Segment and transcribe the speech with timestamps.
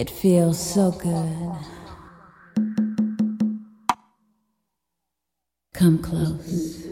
[0.00, 1.58] It feels so good.
[5.74, 6.86] Come close.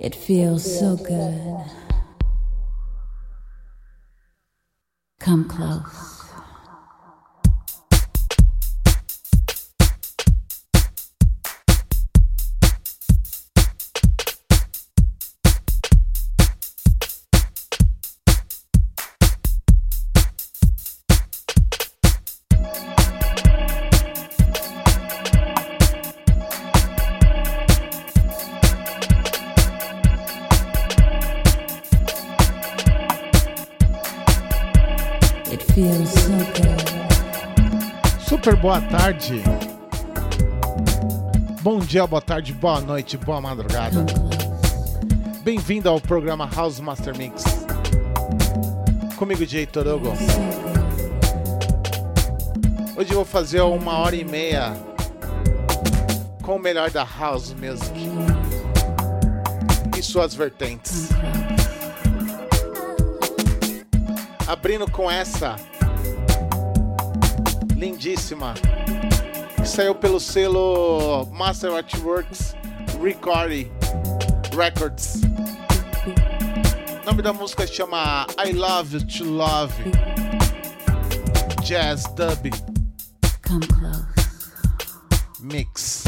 [0.00, 1.64] It feels so good.
[5.20, 6.23] Come close.
[38.64, 39.42] Boa tarde.
[41.60, 44.06] Bom dia, boa tarde, boa noite, boa madrugada.
[45.42, 47.44] Bem-vindo ao programa House Master Mix.
[49.16, 50.08] Comigo, Jay Torogo.
[52.96, 54.72] Hoje eu vou fazer uma hora e meia
[56.40, 57.92] com o melhor da House Music
[59.98, 61.10] e suas vertentes.
[64.48, 65.56] Abrindo com essa
[67.84, 68.54] lindíssima
[69.56, 72.56] que saiu pelo selo Master Artworks
[73.02, 73.70] Recording
[74.56, 75.20] Records.
[77.02, 79.74] O nome da música chama I Love You to Love
[81.62, 82.50] Jazz Dub
[83.46, 84.06] Come close.
[85.40, 86.04] Mix.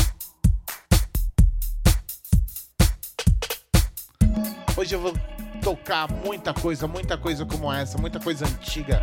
[4.74, 5.14] Hoje eu vou
[5.62, 9.02] tocar muita coisa, muita coisa como essa, muita coisa antiga.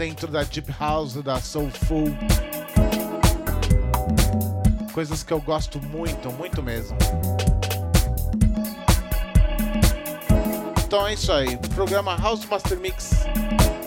[0.00, 2.06] Dentro da Deep House, da Soulful.
[4.94, 6.96] Coisas que eu gosto muito, muito mesmo.
[10.86, 11.54] Então é isso aí.
[11.74, 13.10] Programa House Master Mix.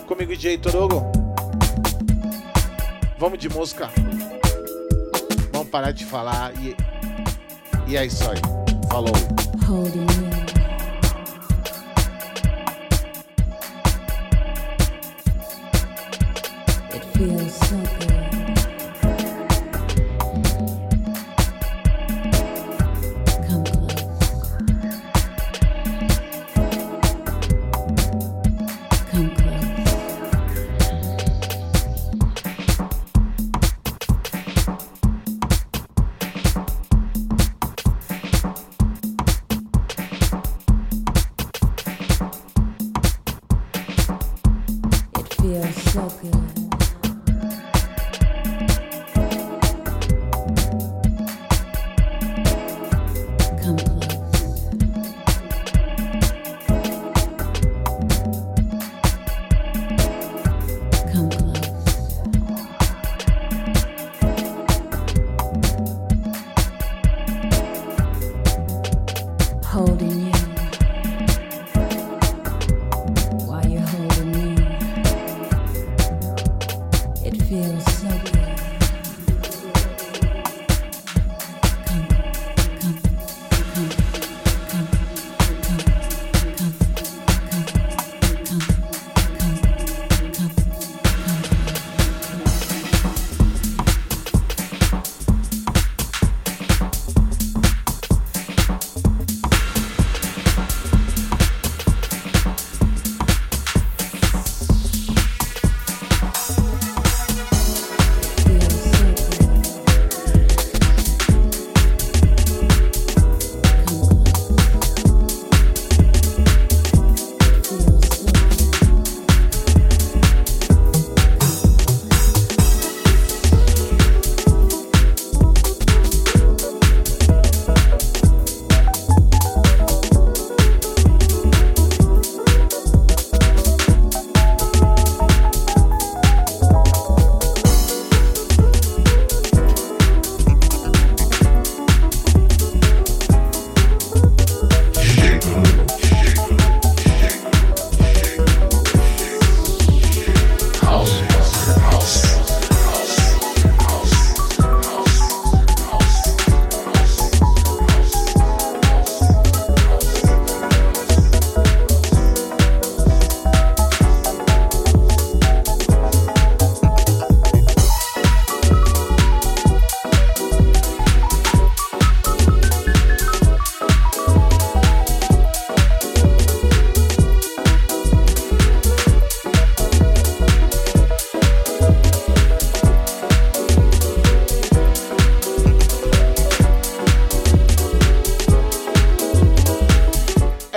[0.06, 1.02] Comigo, DJ Torogo.
[3.18, 3.90] Vamos de música.
[5.52, 6.76] Vamos parar de falar e,
[7.88, 8.38] e é isso aí.
[8.88, 9.10] Falou.
[9.66, 10.33] Holding
[17.16, 18.13] feel so good.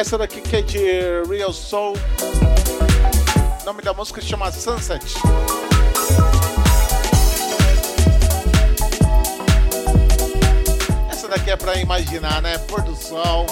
[0.07, 0.79] Essa daqui que é de
[1.27, 1.93] Real Soul.
[3.61, 5.03] O nome da música chama Sunset.
[11.11, 12.57] Essa daqui é pra imaginar, né?
[12.57, 13.45] Pôr do sol.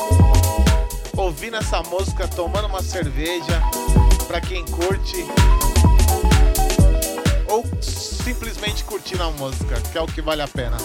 [1.18, 3.62] Ouvindo essa música, tomando uma cerveja.
[4.26, 5.26] Pra quem curte.
[7.50, 10.78] Ou simplesmente curtindo a música, que é o que vale a pena.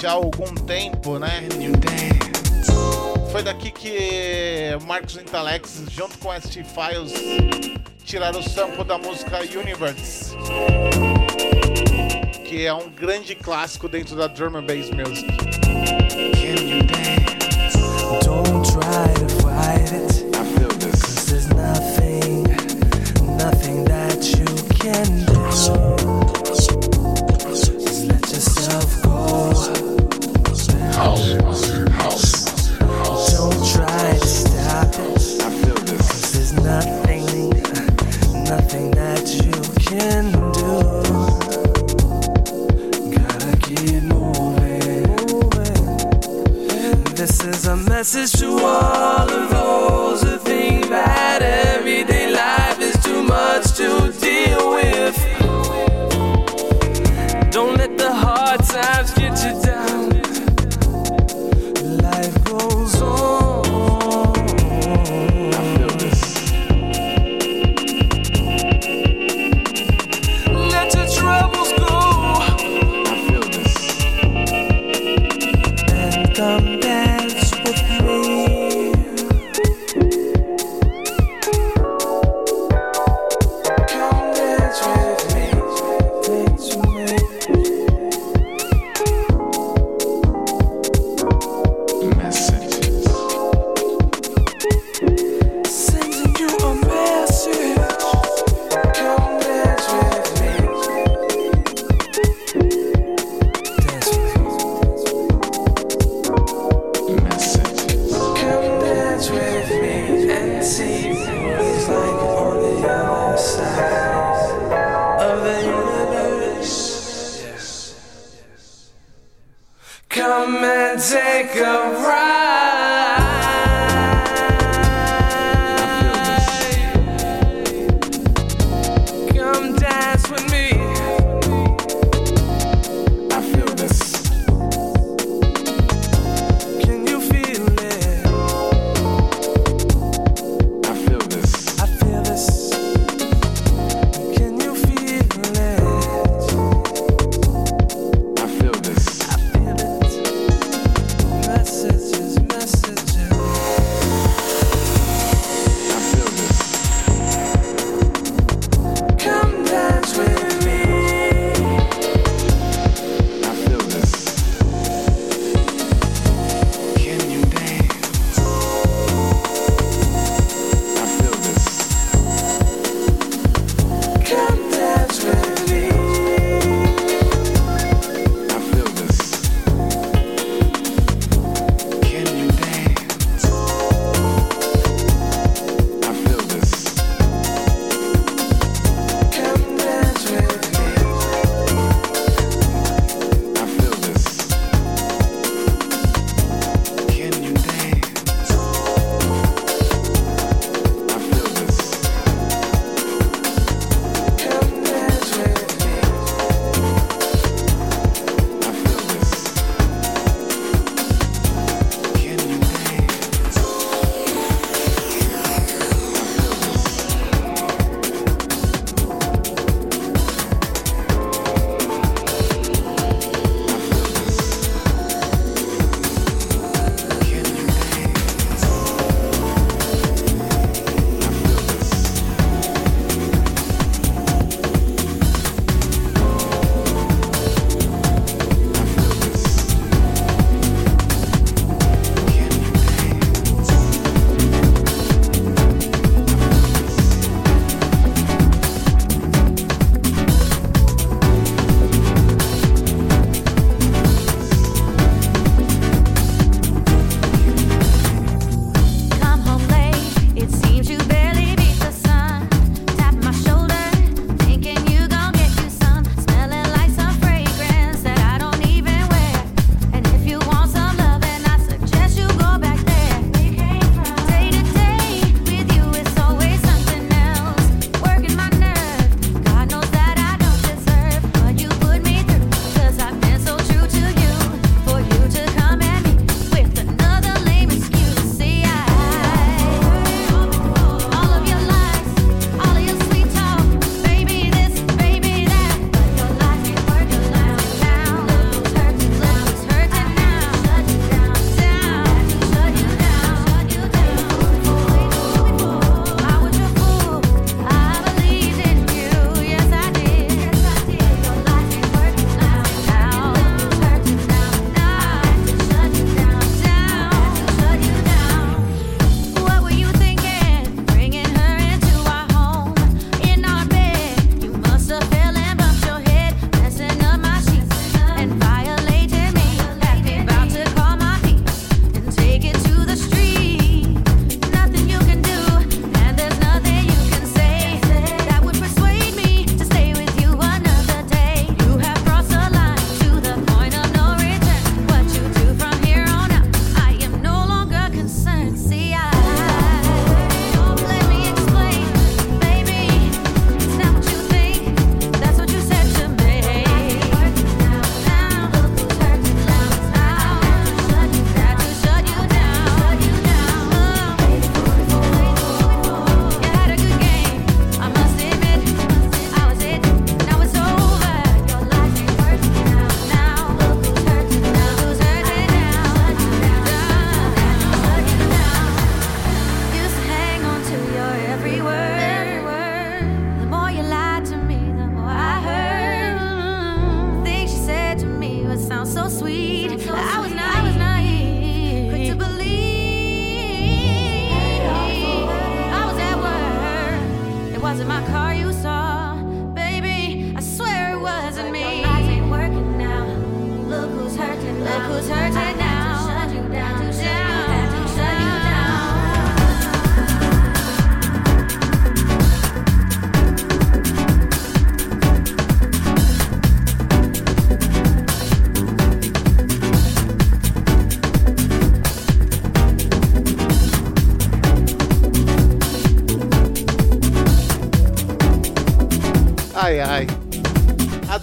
[0.00, 1.42] já há algum tempo, né?
[3.32, 7.12] Foi daqui que Marcos Intalex, junto com ST Files,
[8.04, 10.36] tiraram o sampo da música Universe,
[12.46, 15.28] que é um grande clássico dentro da drum and bass music.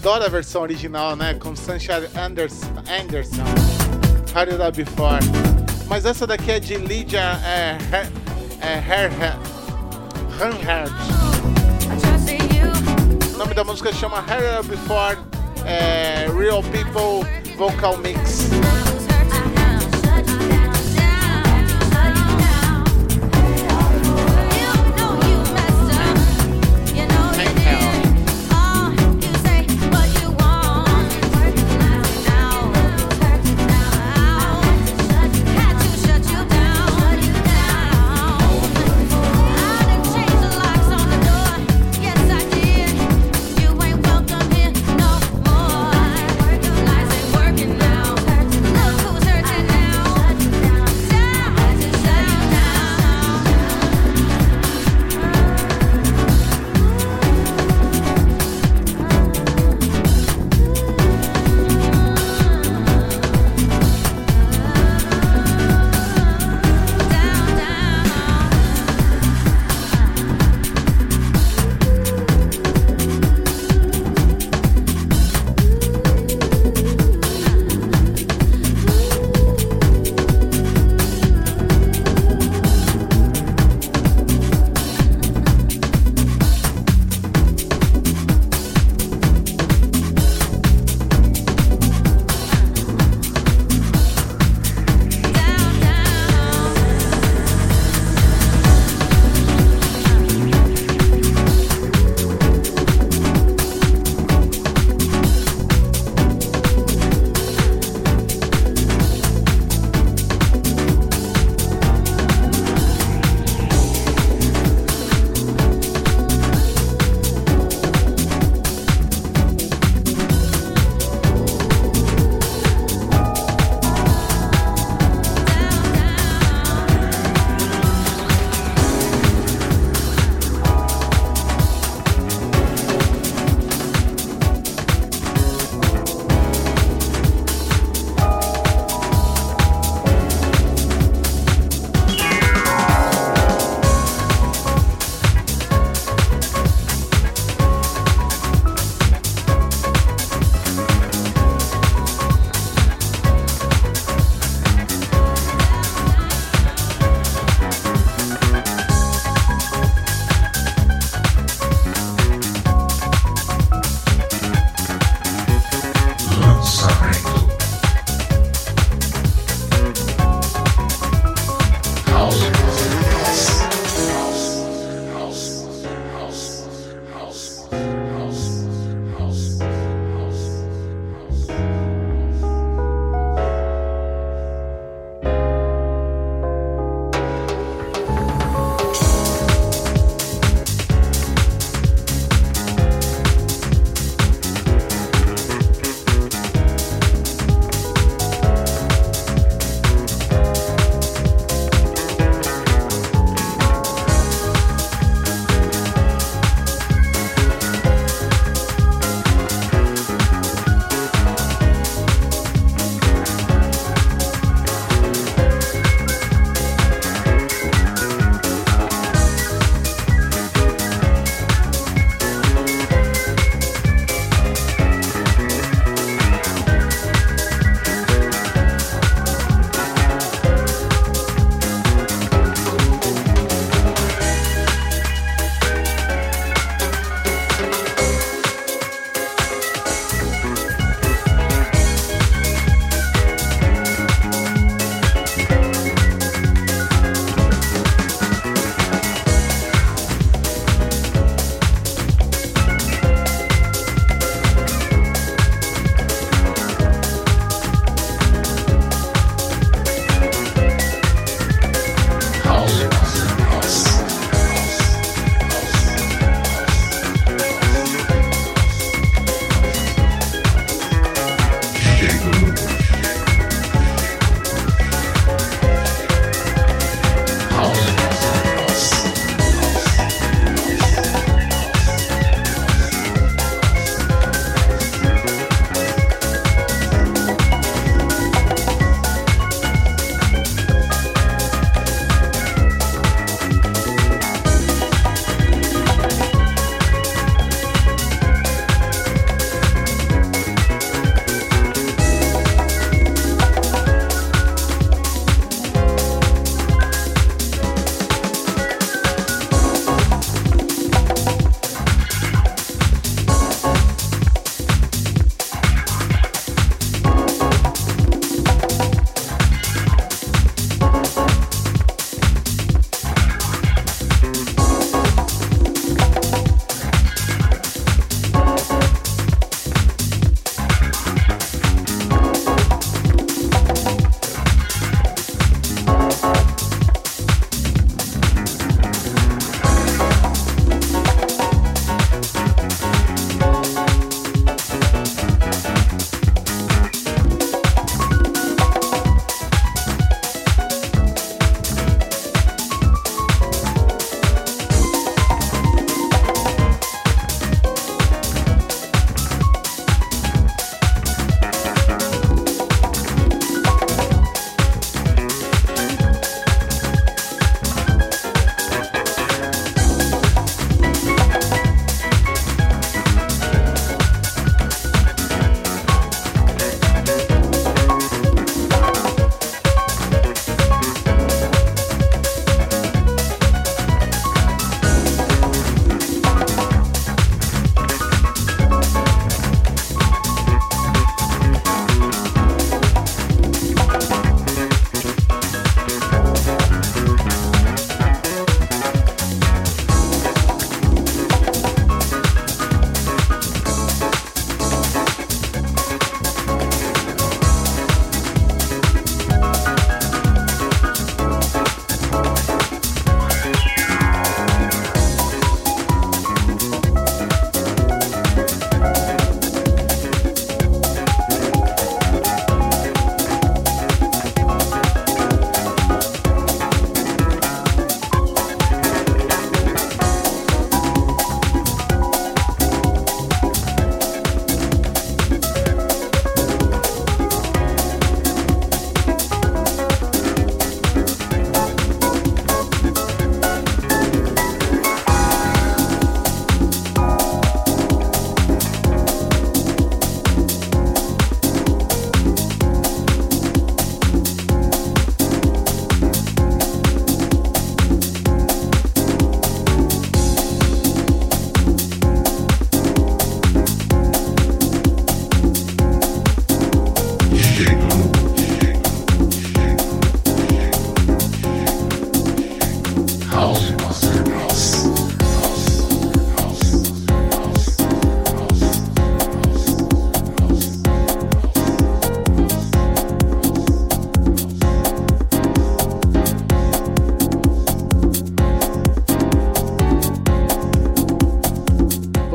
[0.06, 1.34] Adoro a versão original, né?
[1.34, 2.68] Com Sunshine Anderson.
[3.02, 3.42] Anderson.
[4.36, 5.18] It Up Before.
[5.88, 7.76] Mas essa daqui é de Lydia é,
[8.62, 8.84] é,
[10.38, 10.94] Hanhard.
[13.34, 15.18] O nome da música chama It Up Before
[15.66, 18.52] é, Real People Vocal Mix.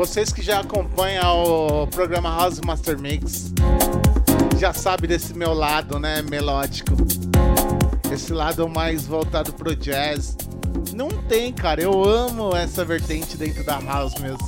[0.01, 3.53] Vocês que já acompanham o programa House Master Mix
[4.57, 6.93] já sabe desse meu lado, né, melódico.
[8.11, 10.35] Esse lado mais voltado pro jazz.
[10.95, 11.83] Não tem, cara.
[11.83, 14.43] Eu amo essa vertente dentro da house music.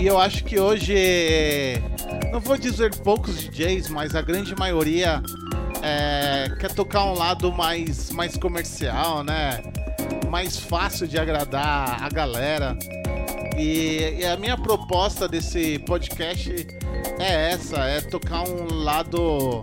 [0.00, 1.74] E eu acho que hoje,
[2.32, 5.22] não vou dizer poucos DJs, mas a grande maioria
[5.86, 9.62] é, quer tocar um lado mais, mais comercial, né?
[10.28, 12.76] Mais fácil de agradar a galera.
[13.56, 16.66] E, e, a minha proposta desse podcast
[17.18, 19.62] é essa, é tocar um lado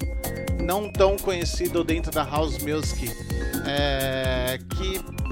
[0.60, 3.12] não tão conhecido dentro da house music,
[3.68, 5.23] é, que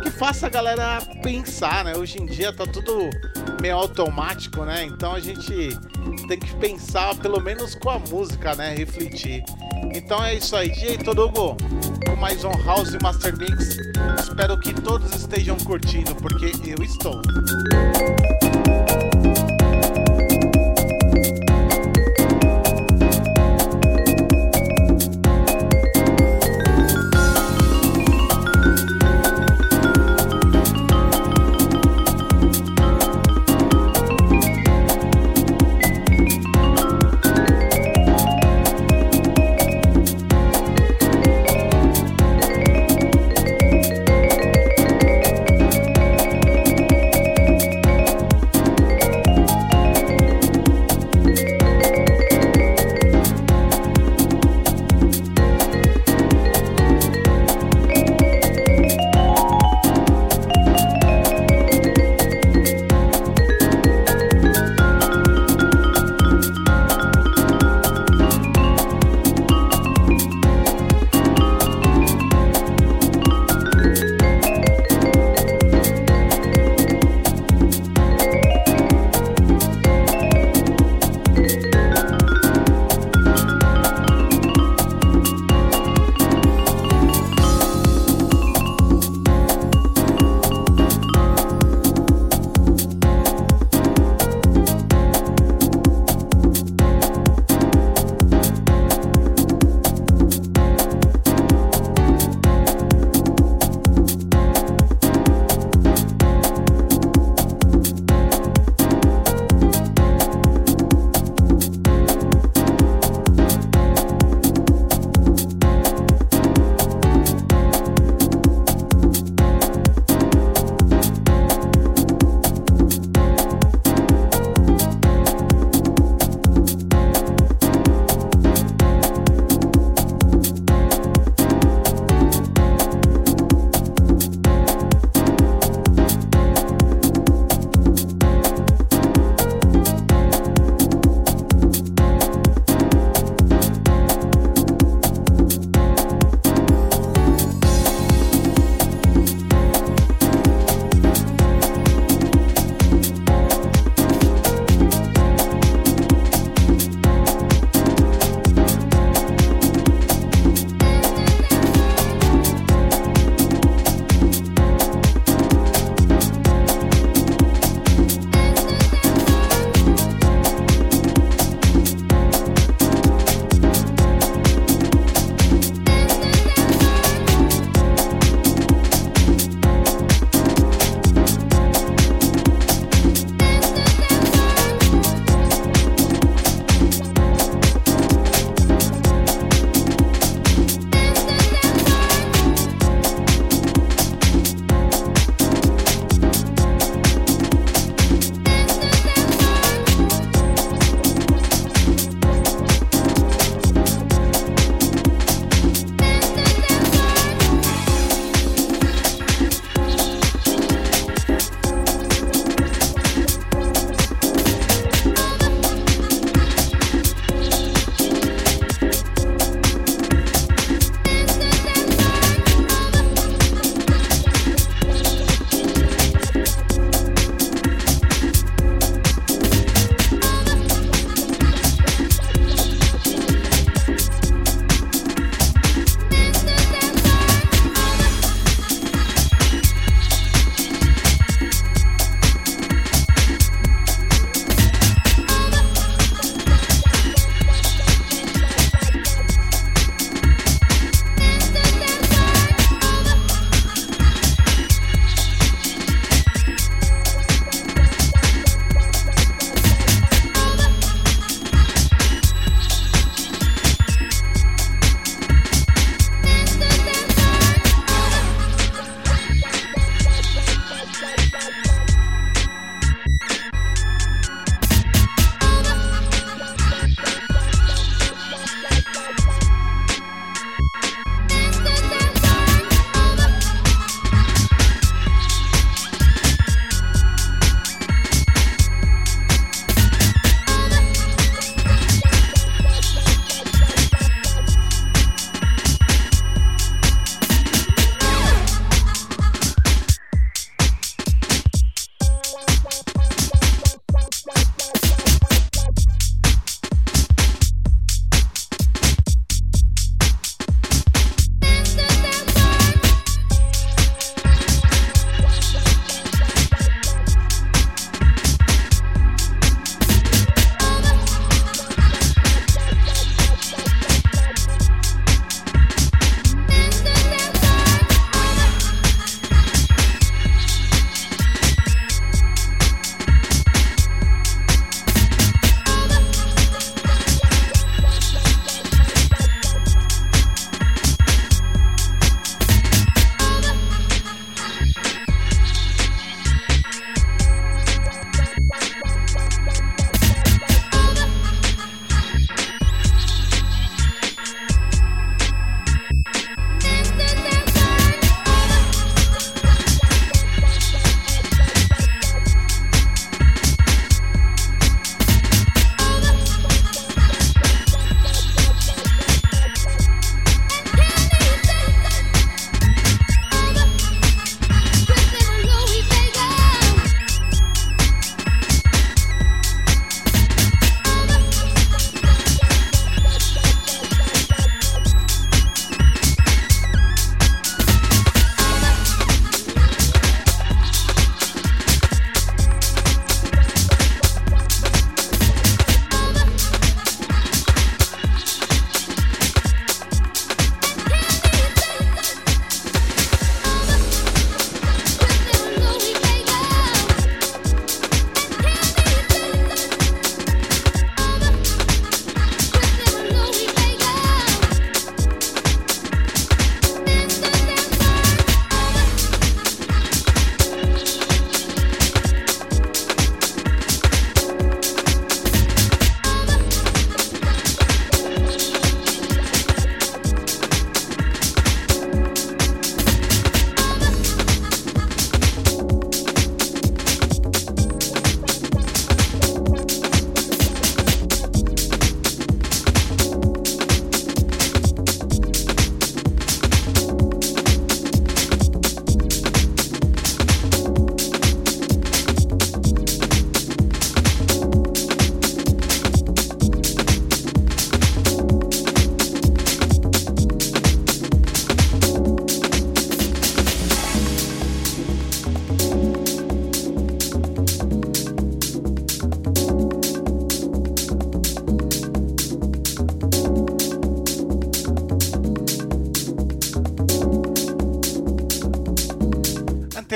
[0.00, 1.96] que faça a galera pensar, né?
[1.96, 3.10] Hoje em dia tá tudo
[3.60, 4.84] meio automático, né?
[4.84, 5.76] Então a gente
[6.26, 8.74] tem que pensar pelo menos com a música, né?
[8.74, 9.44] Refletir.
[9.94, 11.56] Então é isso aí, DJ Todogo,
[12.06, 13.76] com mais um House Master Mix.
[14.18, 17.20] Espero que todos estejam curtindo, porque eu estou.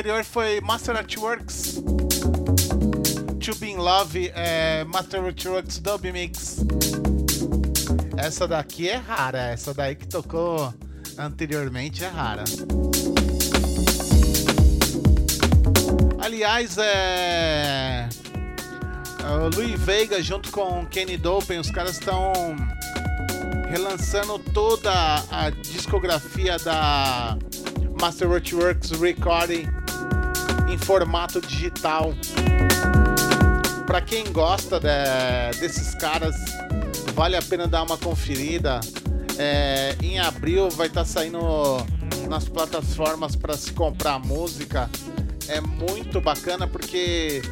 [0.04, 1.82] Anterior foi Master at Works.
[3.40, 6.58] To Be in Love, é, Master at Works Dub Mix.
[8.14, 10.74] Essa daqui é rara, essa daí que tocou
[11.16, 12.44] anteriormente é rara.
[16.20, 18.06] Aliás, é.
[19.22, 22.30] O Louis Veiga junto com Kenny Dopen, os caras estão
[23.70, 24.92] relançando toda
[25.30, 27.38] a discografia da
[27.98, 29.83] Master Works Recording
[30.84, 32.14] formato digital.
[33.86, 36.36] Para quem gosta de, desses caras,
[37.14, 38.80] vale a pena dar uma conferida.
[39.38, 41.38] É, em abril vai estar tá saindo
[42.28, 44.90] nas plataformas para se comprar música.
[45.48, 47.42] É muito bacana porque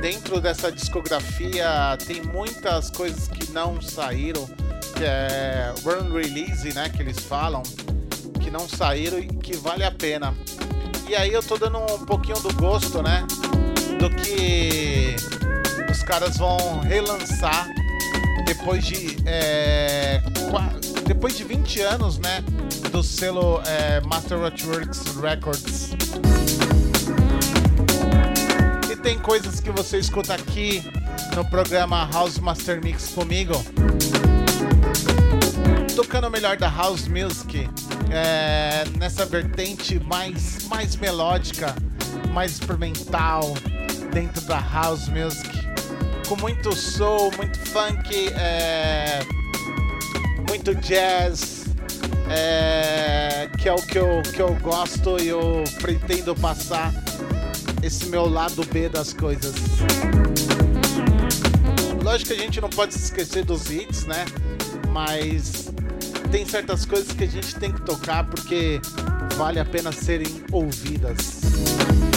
[0.00, 4.46] dentro dessa discografia tem muitas coisas que não saíram,
[4.96, 7.62] que é run release, né, que eles falam,
[8.40, 10.34] que não saíram e que vale a pena.
[11.08, 13.26] E aí eu tô dando um pouquinho do gosto, né,
[13.98, 15.16] do que
[15.90, 17.68] os caras vão relançar
[18.46, 20.22] depois de é,
[21.06, 22.42] depois de 20 anos, né,
[22.90, 25.92] do selo é, Master Works Records
[29.02, 30.80] tem coisas que você escuta aqui
[31.34, 33.52] no programa House Master Mix comigo.
[35.96, 37.68] Tocando o melhor da House Music,
[38.12, 41.74] é, nessa vertente mais, mais melódica,
[42.30, 43.54] mais experimental,
[44.12, 45.48] dentro da House Music.
[46.28, 49.20] Com muito soul, muito funk, é,
[50.46, 51.64] muito jazz,
[52.30, 56.92] é, que é o que eu, que eu gosto e eu pretendo passar
[57.82, 59.54] esse meu lado B das coisas.
[62.02, 64.24] Lógico que a gente não pode se esquecer dos hits, né?
[64.90, 65.72] Mas
[66.32, 68.80] tem certas coisas que a gente tem que tocar porque
[69.36, 72.11] vale a pena serem ouvidas.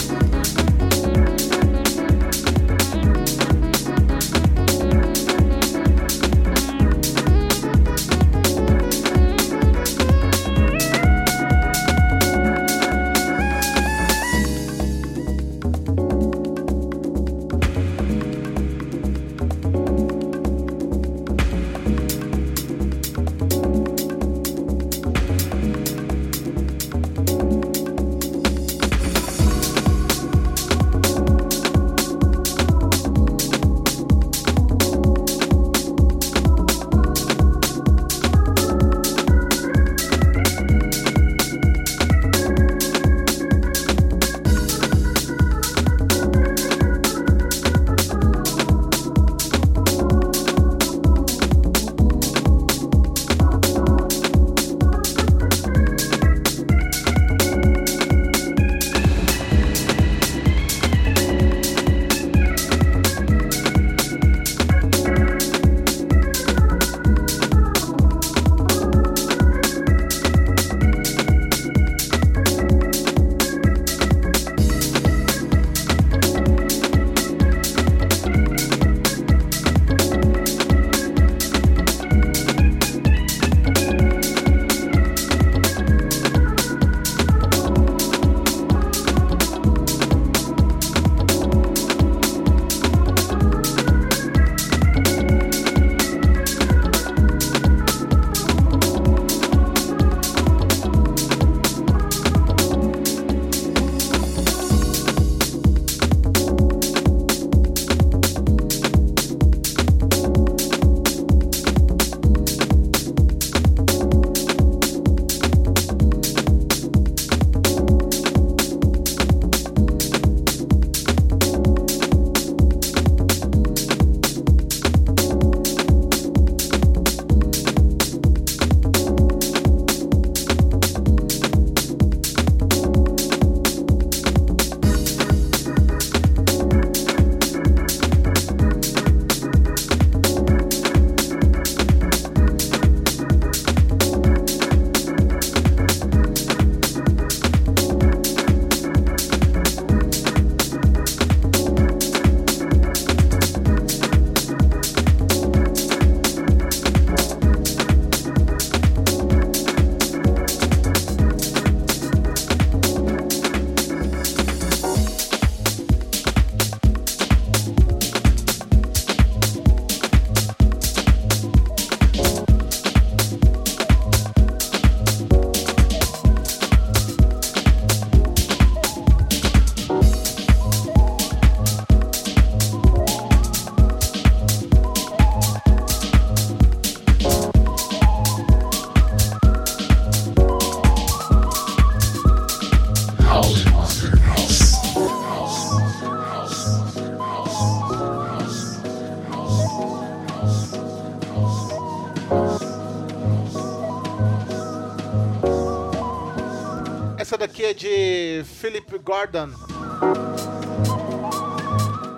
[207.74, 209.52] De Philip Gordon.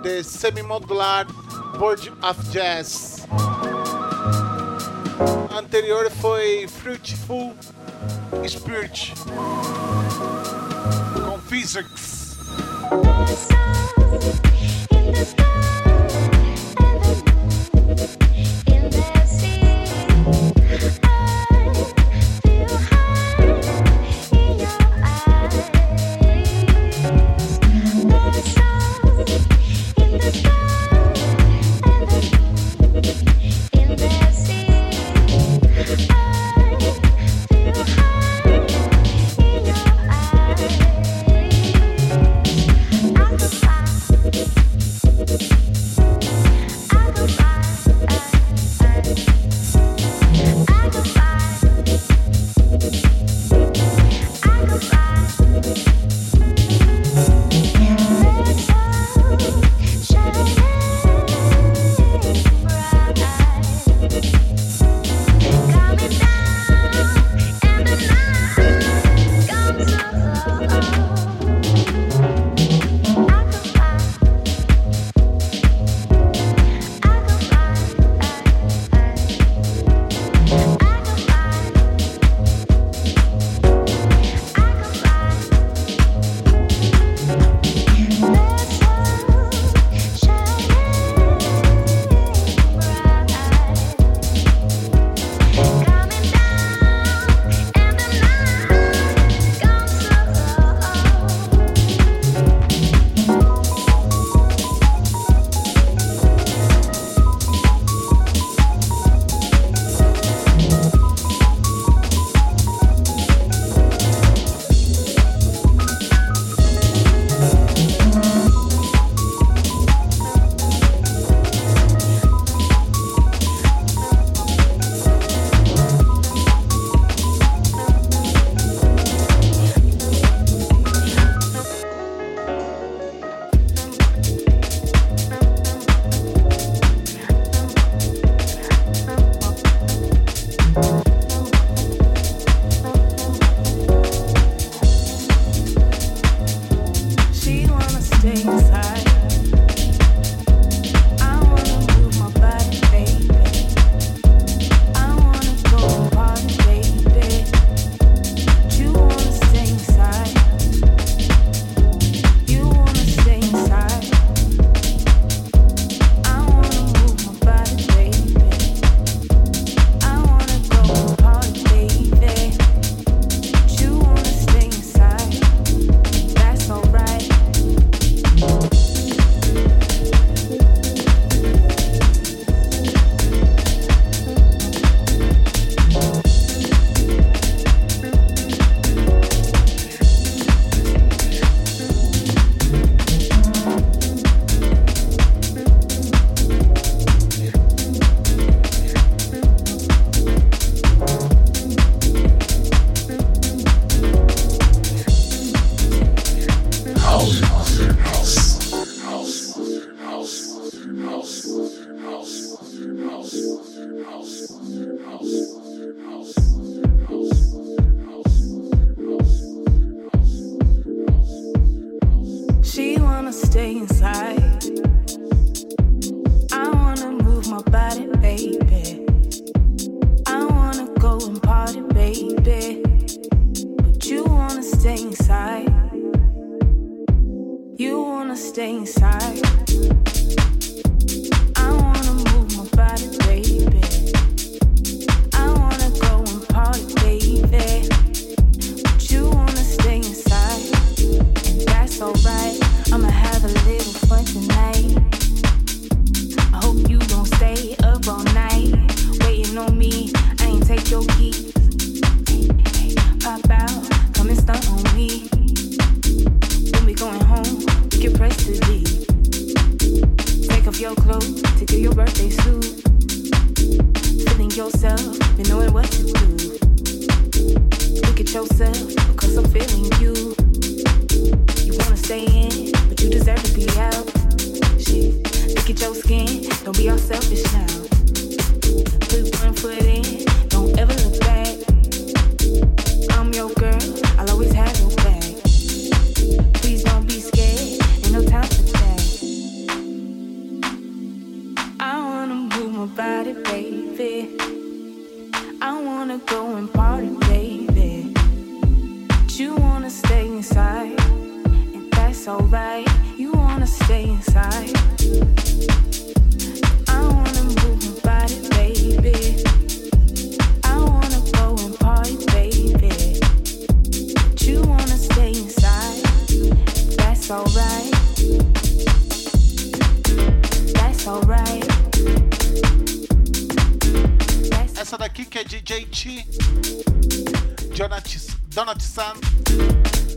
[0.03, 1.25] The Semi-Modular
[1.77, 3.25] Board of Jazz.
[5.51, 7.55] Anterior foi Fruitful
[8.47, 9.13] Spirit.
[11.13, 12.37] Com Physics.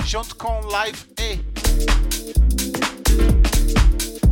[0.04, 1.40] Junto com Live E.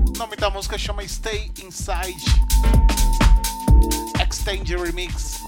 [0.08, 2.22] O nome da música chama Stay Inside.
[4.20, 5.40] Extend Remix.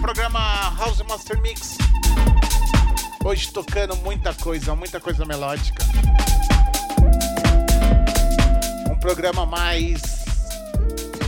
[0.00, 1.78] Programa House Master Mix.
[3.24, 5.84] Hoje tocando muita coisa, muita coisa melódica.
[8.90, 10.00] Um programa mais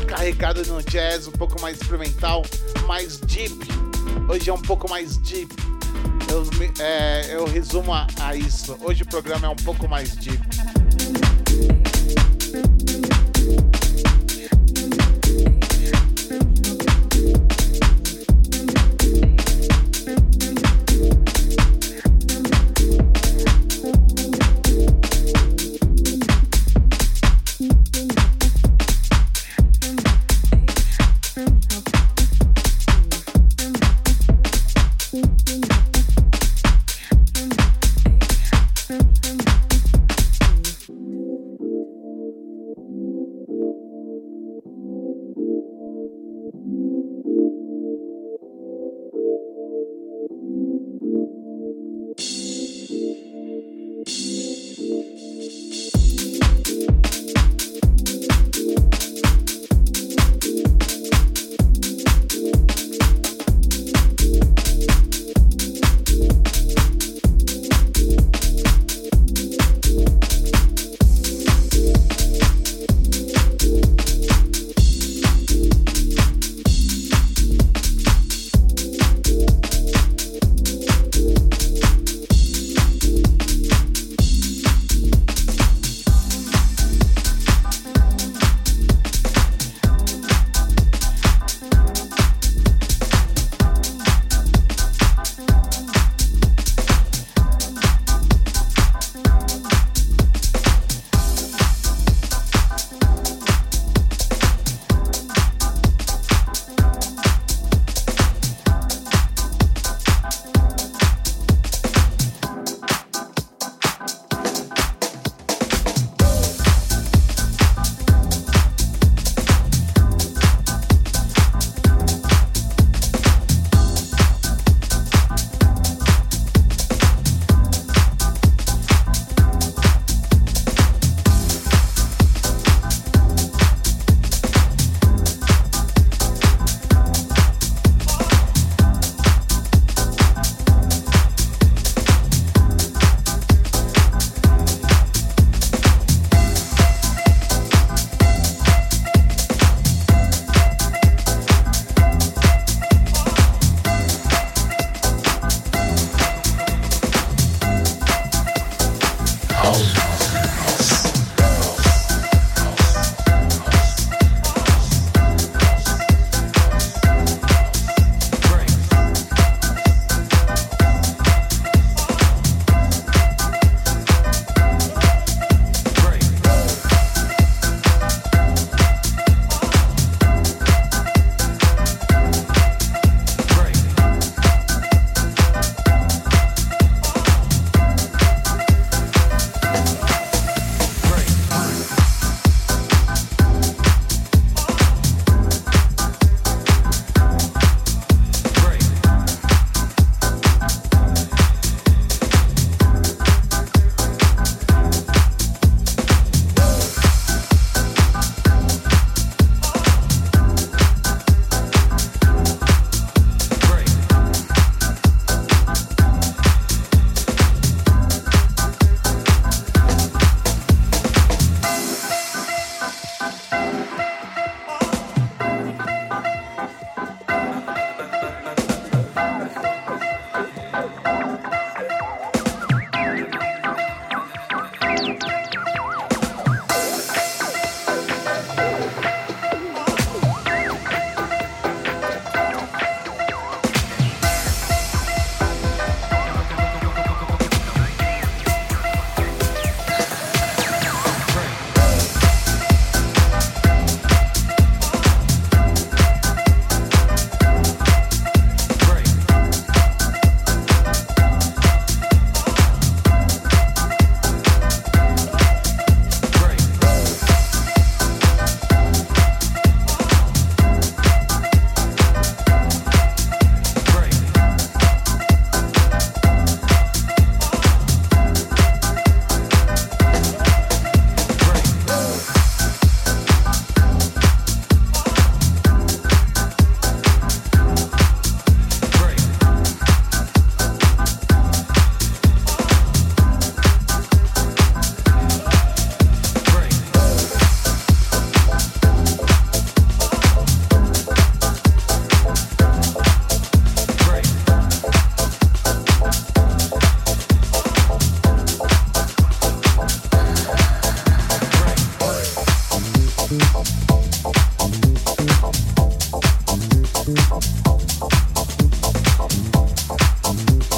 [0.09, 2.43] carregado no jazz, um pouco mais experimental,
[2.87, 3.57] mais deep.
[4.29, 5.72] Hoje é um pouco mais deep.
[6.33, 6.43] Eu,
[6.79, 8.75] é, eu resumo a, a isso.
[8.81, 10.41] Hoje o programa é um pouco mais deep.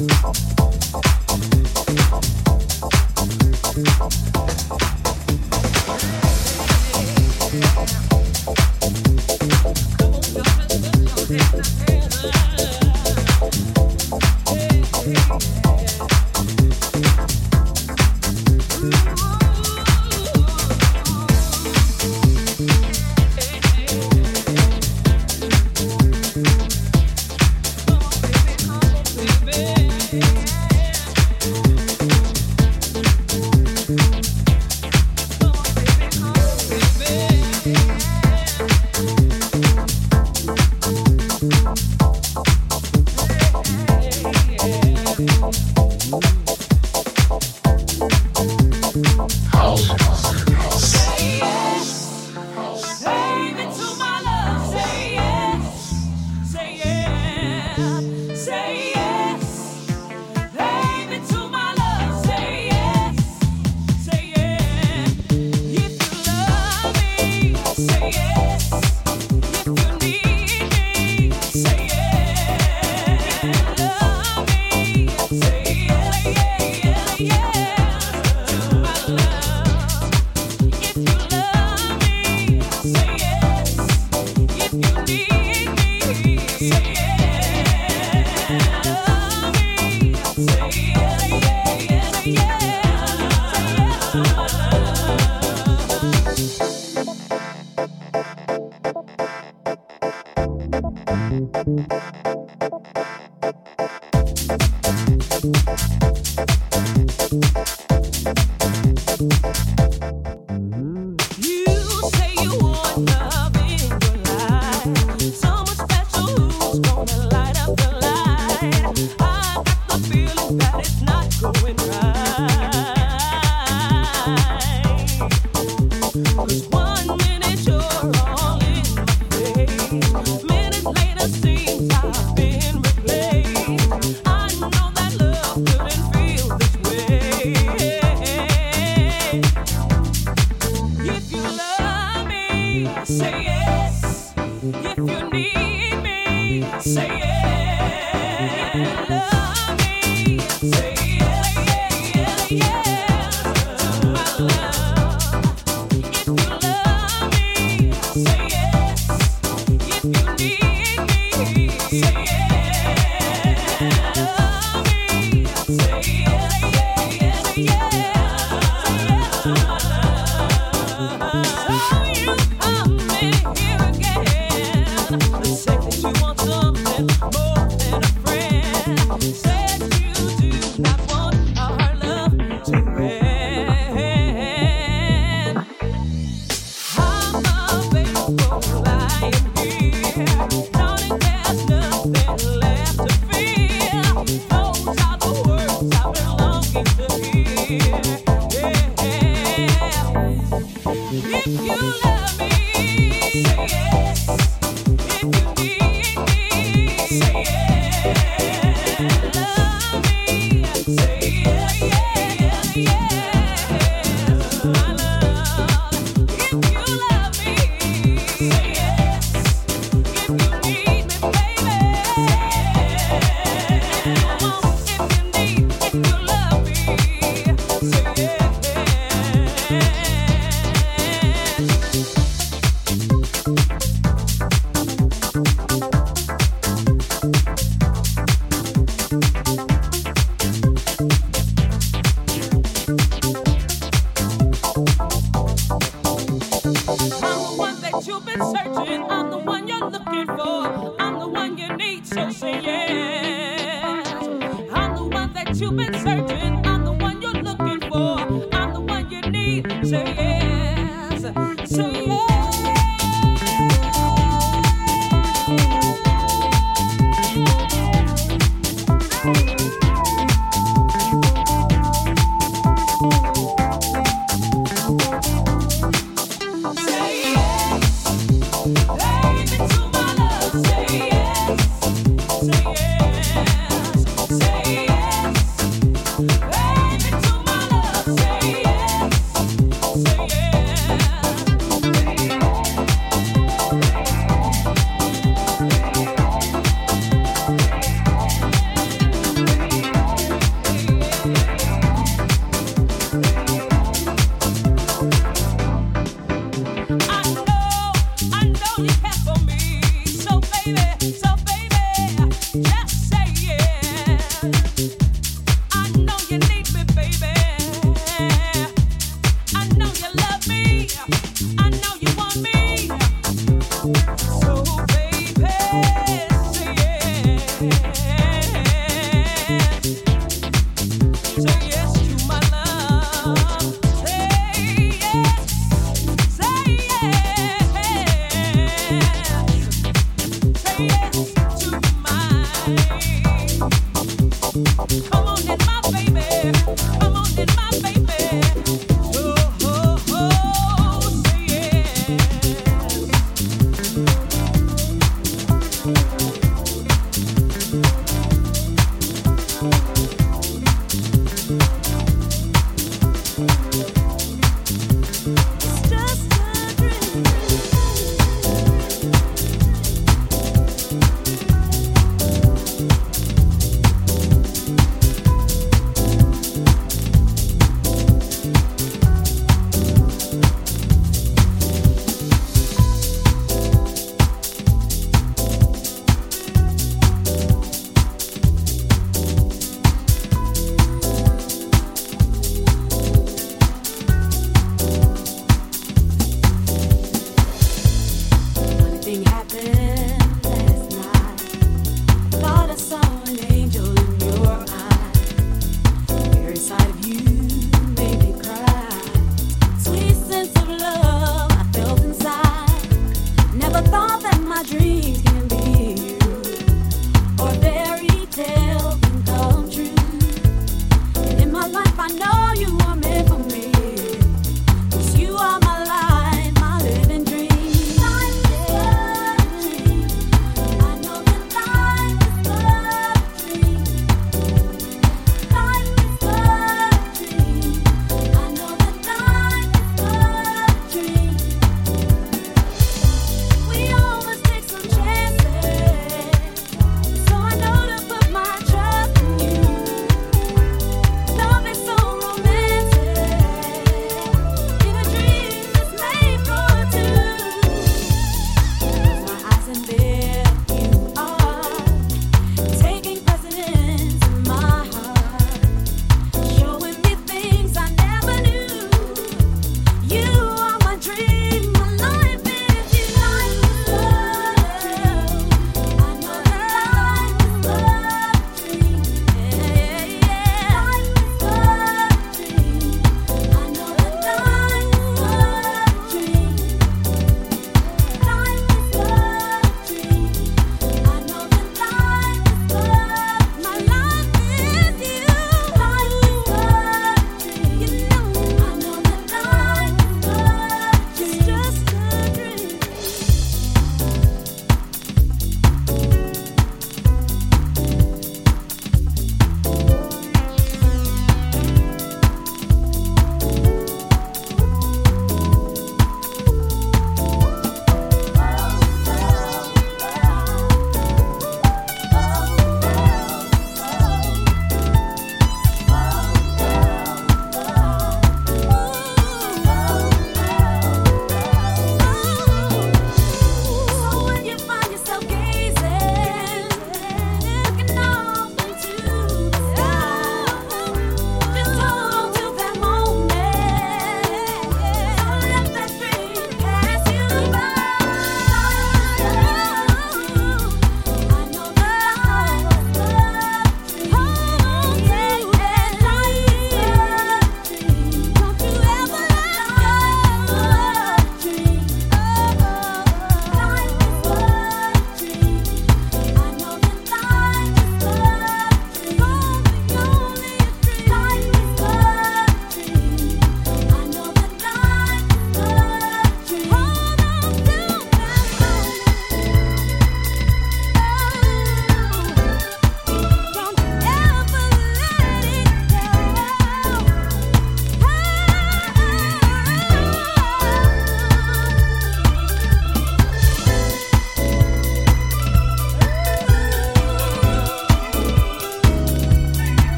[0.00, 0.47] Oh.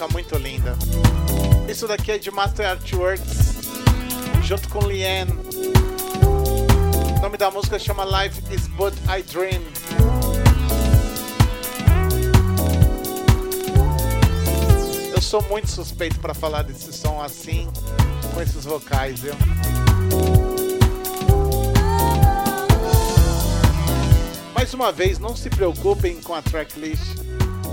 [0.00, 0.76] Música muito linda.
[1.68, 3.58] Isso daqui é de Master Artworks,
[4.42, 5.32] junto com Liane.
[7.16, 9.62] O nome da música chama Life is But I Dream.
[15.12, 17.68] Eu sou muito suspeito para falar desse som assim,
[18.32, 19.34] com esses vocais, viu?
[24.54, 27.18] Mais uma vez, não se preocupem com a tracklist,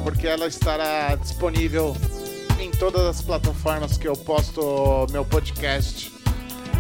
[0.04, 1.96] porque ela estará disponível
[2.80, 6.14] todas as plataformas que eu posto meu podcast.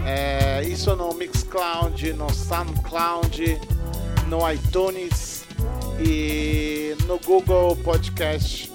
[0.05, 3.59] É, isso no Mixcloud, no SoundCloud,
[4.27, 5.45] no iTunes
[5.99, 8.71] e no Google Podcast.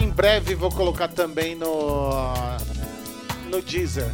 [0.00, 2.10] Em breve vou colocar também no,
[3.50, 4.10] no Deezer.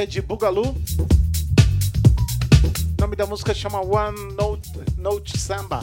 [0.00, 0.62] É de Bugalu.
[0.62, 0.74] O
[2.98, 5.80] nome da música chama One Note, Note Samba.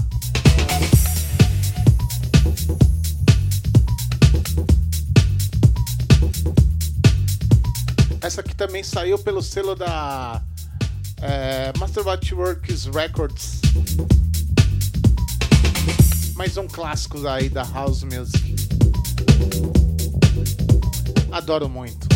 [8.21, 10.41] Essa aqui também saiu pelo selo da
[11.21, 13.61] é, Master Works Records.
[16.35, 18.55] Mais um clássico aí da House Music.
[21.31, 22.06] Adoro muito.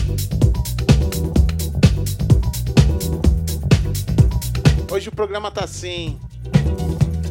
[5.01, 6.19] Hoje o programa tá assim,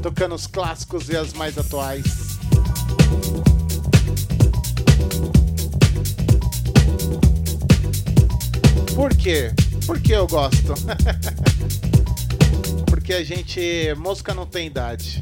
[0.02, 2.02] tocando os clássicos e as mais atuais.
[8.92, 9.52] Por quê?
[9.86, 10.74] Porque eu gosto.
[12.90, 13.94] Porque a gente.
[13.96, 15.20] Música não tem idade.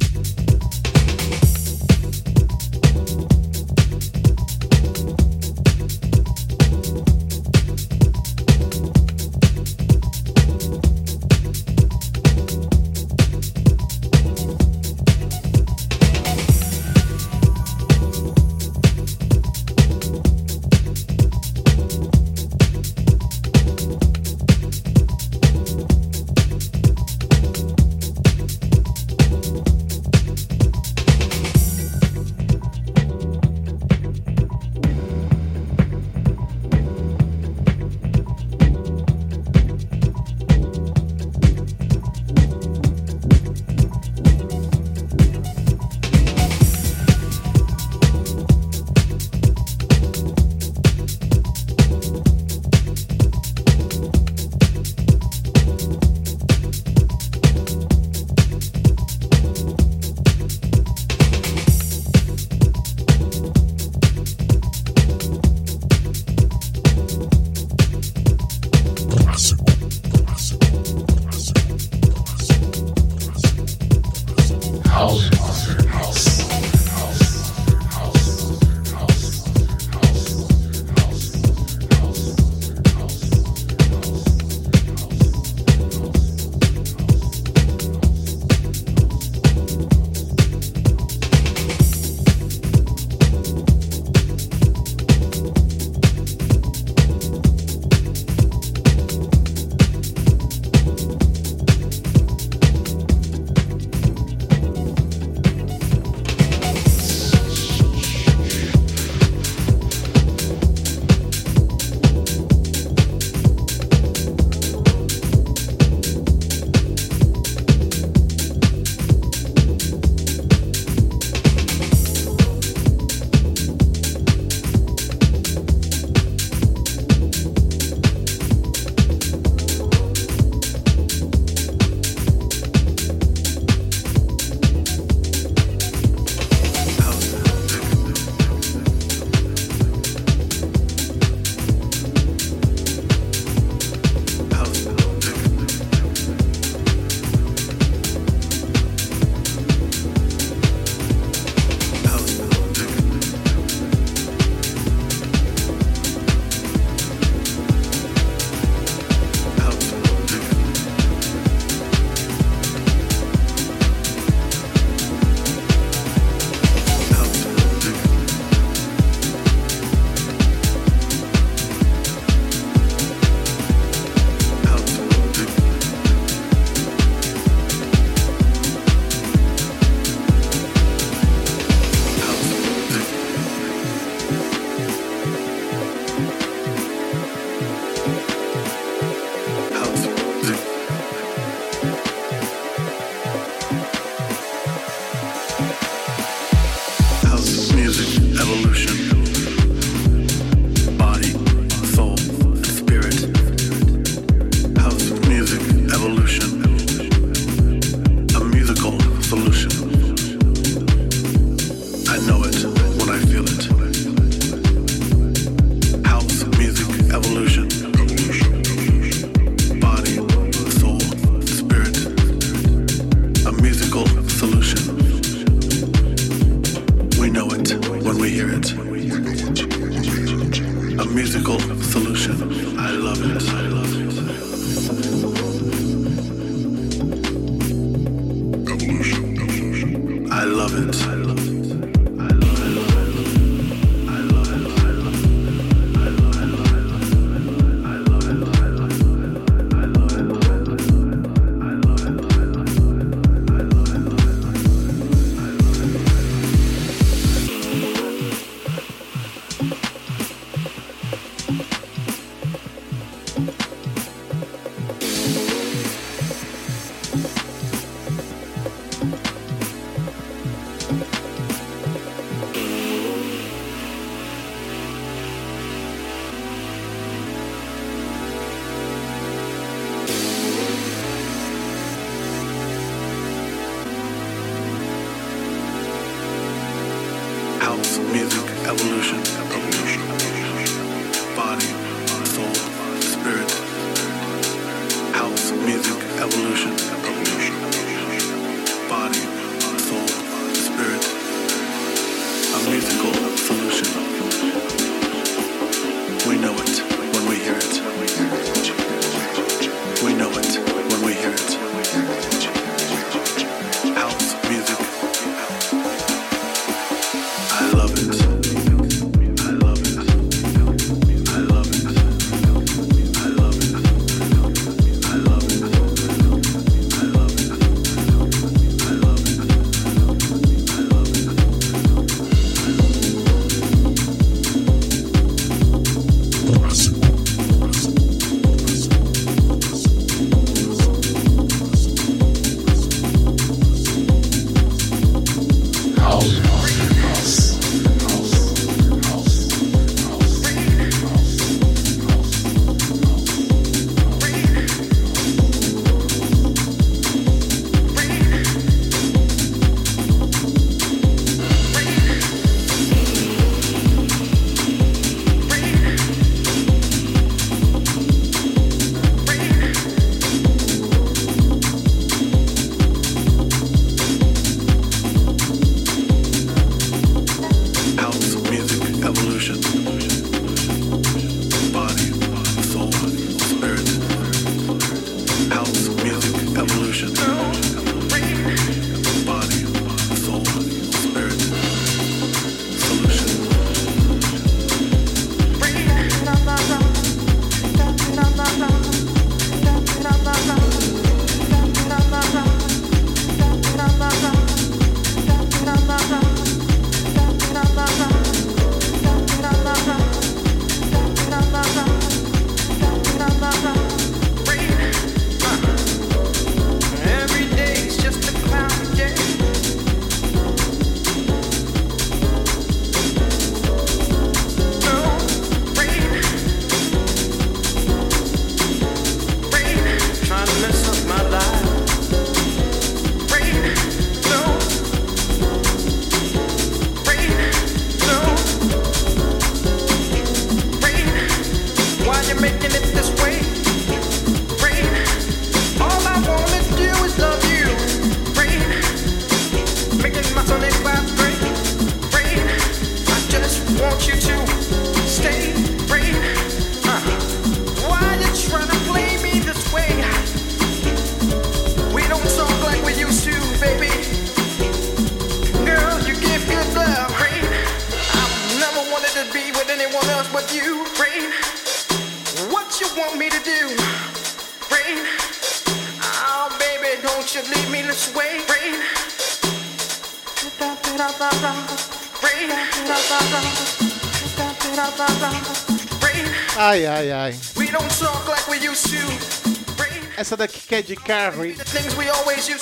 [490.78, 491.42] é de carro.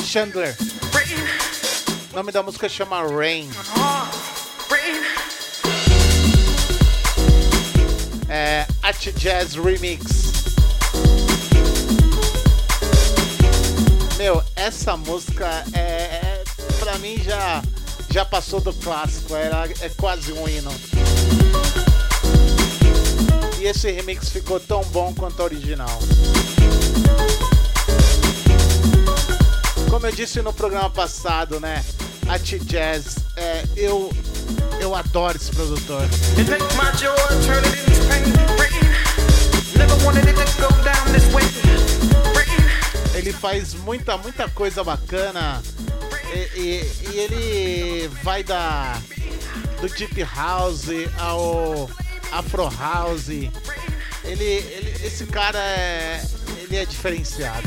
[0.02, 0.56] Chandler.
[2.10, 3.51] O nome da música chama Rain.
[8.28, 10.32] É, At Jazz Remix.
[14.16, 16.44] Meu, essa música é, é
[16.78, 17.62] pra mim já
[18.10, 20.72] já passou do clássico, era é quase um hino.
[23.60, 25.98] E esse remix ficou tão bom quanto o original.
[29.97, 31.82] como eu disse no programa passado, né?
[32.28, 34.12] A T-Jazz, é, eu,
[34.78, 36.02] eu adoro esse produtor.
[43.14, 45.62] Ele faz muita, muita coisa bacana.
[46.31, 49.01] E, e, e ele vai da
[49.81, 51.89] do deep house ao
[52.32, 53.28] afro house.
[53.28, 53.51] Ele,
[54.44, 56.23] ele esse cara é
[56.59, 57.66] ele é diferenciado.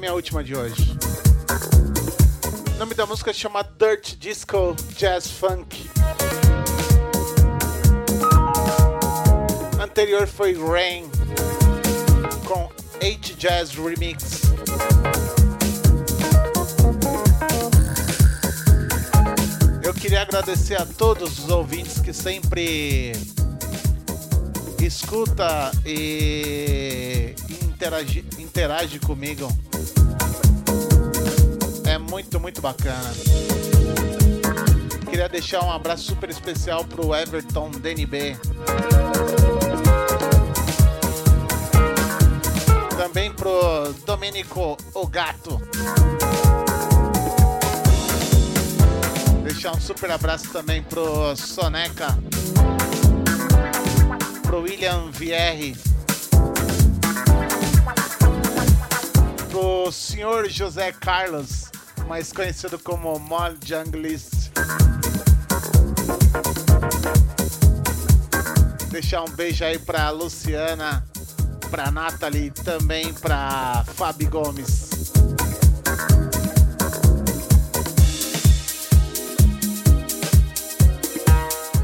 [0.00, 0.96] minha última de hoje.
[2.74, 5.90] O nome da música chama Dirt Disco Jazz Funk.
[9.78, 11.04] Anterior foi Rain
[12.48, 12.70] com
[13.04, 14.40] 8 Jazz Remix.
[19.82, 23.12] Eu queria agradecer a todos os ouvintes que sempre
[24.80, 29.46] escuta e interage, interage comigo.
[32.10, 33.12] Muito, muito bacana.
[35.08, 38.36] Queria deixar um abraço super especial pro Everton DNB.
[42.98, 45.60] Também pro Domenico O Gato.
[49.44, 52.18] Deixar um super abraço também pro Soneca.
[54.42, 55.76] Pro William Vierre.
[59.48, 61.69] Pro senhor José Carlos,
[62.10, 64.50] mais conhecido como Mol Junglist.
[68.90, 71.06] Deixar um beijo aí pra Luciana,
[71.70, 74.90] pra Nathalie e também pra Fabi Gomes.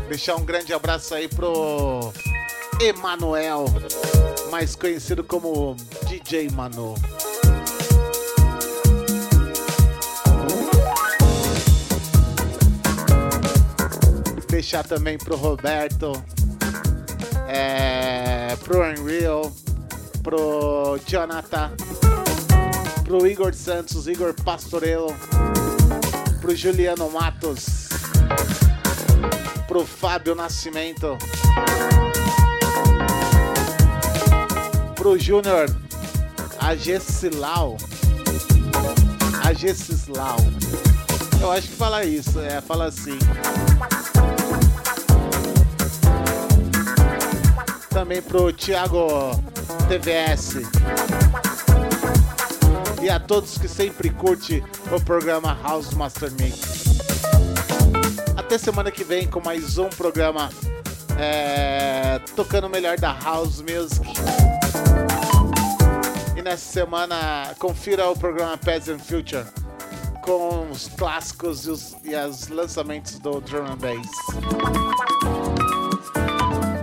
[0.08, 2.12] Deixar um grande abraço aí pro
[2.80, 3.66] Emanuel,
[4.50, 5.76] mais conhecido como
[6.08, 6.96] DJ Manu.
[14.56, 16.12] Deixar também pro Roberto,
[17.46, 19.52] é, pro Unreal,
[20.22, 21.72] pro Jonathan,
[23.04, 25.14] pro Igor Santos, Igor Pastorello,
[26.40, 27.90] pro Juliano Matos,
[29.68, 31.18] pro Fábio Nascimento,
[34.94, 35.66] pro Júnior
[36.58, 37.76] Agesilau,
[39.44, 40.38] Agesislau.
[41.42, 43.18] Eu acho que fala isso, é, fala assim.
[47.96, 49.30] Também pro Thiago
[49.88, 50.56] TVS.
[53.00, 54.62] E a todos que sempre curte
[54.92, 56.84] o programa House Master Mix.
[58.36, 60.50] Até semana que vem com mais um programa
[61.18, 64.06] é, tocando o melhor da House Music.
[66.36, 69.46] E nessa semana confira o programa Peasant Future
[70.20, 75.55] com os clássicos e os e os lançamentos do Drum and Bass.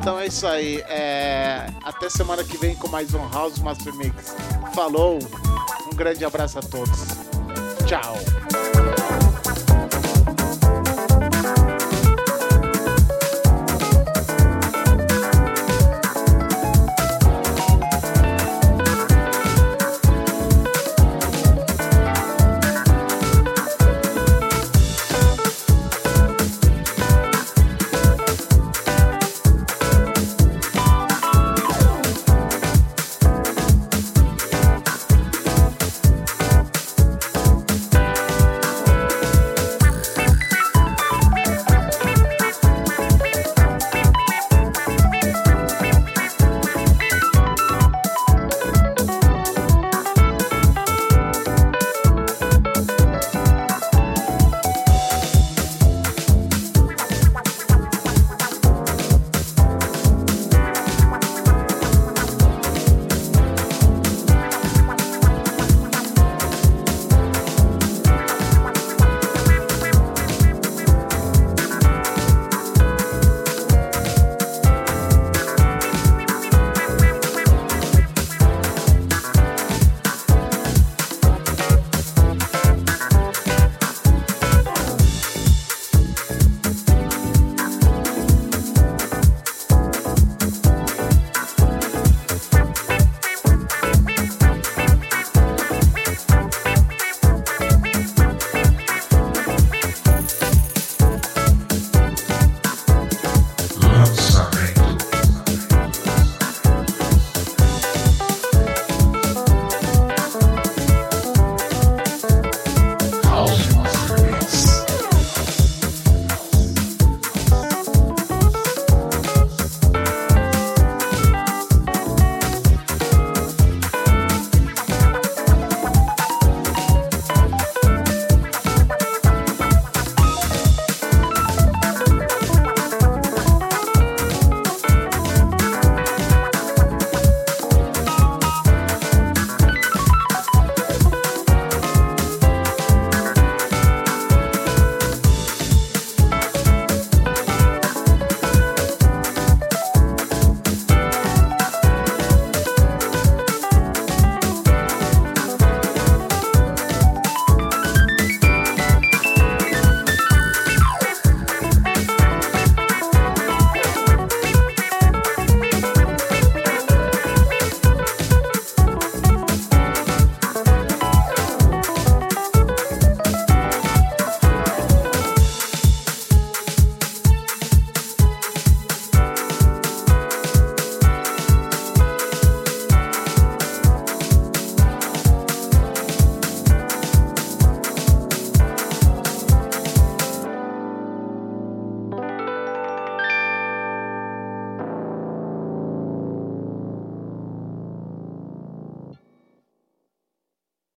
[0.04, 0.84] Então é isso aí.
[0.90, 4.36] é, Até semana que vem com mais um House Master Mix.
[4.76, 5.18] Falou,
[5.90, 7.00] um grande abraço a todos.
[7.88, 8.14] Tchau.